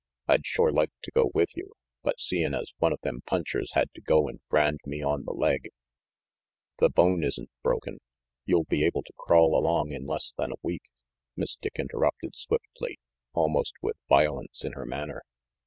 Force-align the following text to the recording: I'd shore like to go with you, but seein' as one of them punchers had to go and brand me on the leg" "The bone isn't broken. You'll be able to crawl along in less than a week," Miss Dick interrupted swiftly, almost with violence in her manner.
I'd 0.27 0.47
shore 0.47 0.71
like 0.71 0.89
to 1.03 1.11
go 1.11 1.29
with 1.35 1.49
you, 1.55 1.73
but 2.01 2.19
seein' 2.19 2.55
as 2.55 2.73
one 2.79 2.91
of 2.91 2.99
them 3.01 3.21
punchers 3.27 3.73
had 3.75 3.93
to 3.93 4.01
go 4.01 4.27
and 4.27 4.39
brand 4.49 4.79
me 4.83 5.03
on 5.03 5.25
the 5.25 5.31
leg" 5.31 5.69
"The 6.79 6.89
bone 6.89 7.23
isn't 7.23 7.51
broken. 7.61 7.99
You'll 8.43 8.63
be 8.63 8.83
able 8.83 9.03
to 9.03 9.13
crawl 9.15 9.55
along 9.55 9.91
in 9.91 10.07
less 10.07 10.33
than 10.35 10.53
a 10.53 10.61
week," 10.63 10.89
Miss 11.35 11.55
Dick 11.55 11.73
interrupted 11.77 12.35
swiftly, 12.35 12.97
almost 13.33 13.73
with 13.83 13.97
violence 14.09 14.65
in 14.65 14.71
her 14.73 14.87
manner. 14.87 15.21